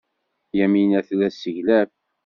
[0.57, 1.91] Yamina tella tesseglaf.